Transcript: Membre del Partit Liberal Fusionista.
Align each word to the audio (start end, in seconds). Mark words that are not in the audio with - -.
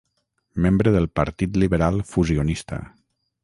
Membre 0.65 0.93
del 0.95 1.05
Partit 1.19 1.61
Liberal 1.65 2.03
Fusionista. 2.15 2.81